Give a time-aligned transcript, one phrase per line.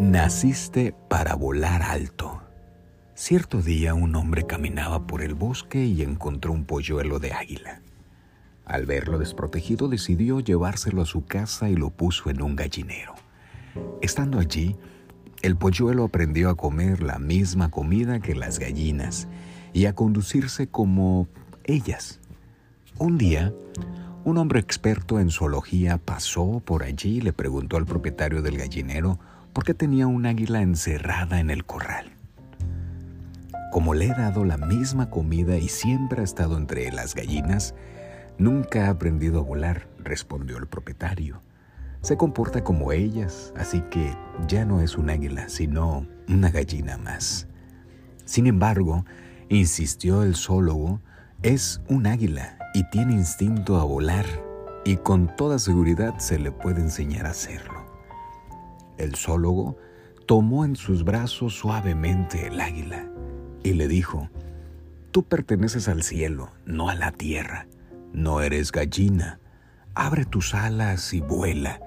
[0.00, 2.40] Naciste para volar alto.
[3.14, 7.82] Cierto día un hombre caminaba por el bosque y encontró un polluelo de águila.
[8.64, 13.14] Al verlo desprotegido decidió llevárselo a su casa y lo puso en un gallinero.
[14.00, 14.74] Estando allí,
[15.42, 19.28] el polluelo aprendió a comer la misma comida que las gallinas
[19.74, 21.28] y a conducirse como
[21.64, 22.20] ellas.
[22.96, 23.52] Un día,
[24.24, 29.18] un hombre experto en zoología pasó por allí y le preguntó al propietario del gallinero
[29.52, 32.12] por qué tenía un águila encerrada en el corral.
[33.72, 37.74] Como le he dado la misma comida y siempre ha estado entre las gallinas,
[38.38, 41.42] nunca ha aprendido a volar, respondió el propietario.
[42.02, 44.16] Se comporta como ellas, así que
[44.48, 47.46] ya no es un águila, sino una gallina más.
[48.24, 49.04] Sin embargo,
[49.48, 51.00] insistió el zoólogo,
[51.42, 54.26] es un águila y tiene instinto a volar
[54.84, 57.79] y con toda seguridad se le puede enseñar a hacerlo.
[59.00, 59.78] El zoólogo
[60.26, 63.08] tomó en sus brazos suavemente el águila
[63.62, 64.28] y le dijo,
[65.10, 67.66] Tú perteneces al cielo, no a la tierra.
[68.12, 69.40] No eres gallina.
[69.94, 71.80] Abre tus alas y vuela.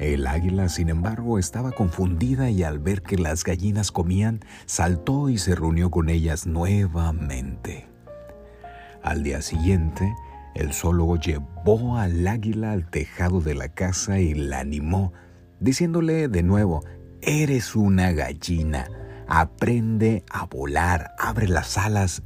[0.00, 5.38] El águila, sin embargo, estaba confundida y al ver que las gallinas comían, saltó y
[5.38, 7.86] se reunió con ellas nuevamente.
[9.04, 10.12] Al día siguiente,
[10.56, 15.12] el zoólogo llevó al águila al tejado de la casa y la animó
[15.60, 16.84] diciéndole de nuevo,
[17.22, 18.88] eres una gallina,
[19.28, 22.22] aprende a volar, abre las alas.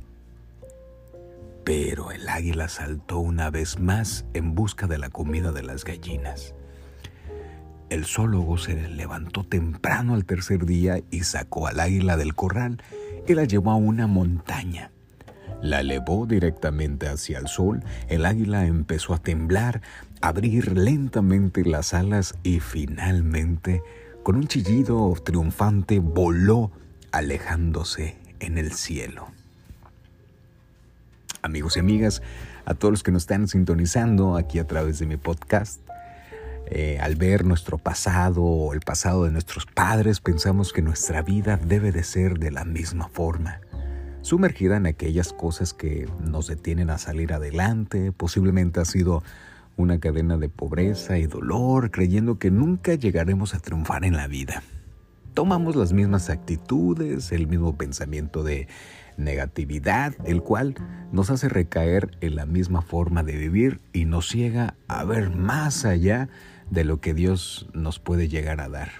[1.64, 6.54] Pero el águila saltó una vez más en busca de la comida de las gallinas.
[7.90, 12.82] El zoólogo se levantó temprano al tercer día y sacó al águila del corral
[13.26, 14.90] y la llevó a una montaña.
[15.62, 19.80] La elevó directamente hacia el sol, el águila empezó a temblar,
[20.24, 23.82] abrir lentamente las alas y finalmente,
[24.22, 26.70] con un chillido triunfante, voló
[27.12, 29.28] alejándose en el cielo.
[31.42, 32.22] Amigos y amigas,
[32.64, 35.82] a todos los que nos están sintonizando aquí a través de mi podcast,
[36.68, 41.58] eh, al ver nuestro pasado o el pasado de nuestros padres, pensamos que nuestra vida
[41.58, 43.60] debe de ser de la misma forma
[44.22, 49.22] sumergida en aquellas cosas que nos detienen a salir adelante, posiblemente ha sido
[49.76, 54.62] una cadena de pobreza y dolor, creyendo que nunca llegaremos a triunfar en la vida.
[55.34, 58.68] Tomamos las mismas actitudes, el mismo pensamiento de
[59.16, 60.74] negatividad, el cual
[61.12, 65.84] nos hace recaer en la misma forma de vivir y nos ciega a ver más
[65.84, 66.28] allá
[66.70, 68.90] de lo que Dios nos puede llegar a dar.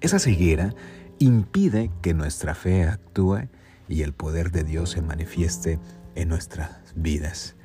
[0.00, 0.74] Esa ceguera
[1.18, 3.48] impide que nuestra fe actúe
[3.88, 5.78] y el poder de Dios se manifieste
[6.14, 7.56] en nuestras vidas.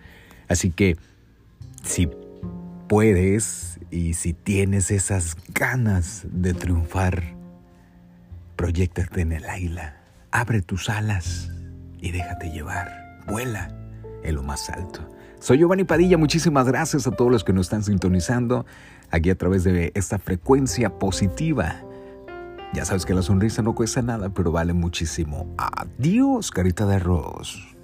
[0.47, 0.97] Así que
[1.83, 2.09] si
[2.87, 7.35] puedes y si tienes esas ganas de triunfar,
[8.55, 9.97] proyectate en el águila,
[10.31, 11.51] abre tus alas
[11.99, 13.69] y déjate llevar, vuela
[14.23, 15.07] en lo más alto.
[15.39, 18.65] Soy Giovanni Padilla, muchísimas gracias a todos los que nos están sintonizando
[19.11, 21.83] aquí a través de esta frecuencia positiva
[22.73, 25.53] ya sabes que la sonrisa no cuesta nada, pero vale muchísimo.
[25.57, 27.76] Adiós, carita de arroz.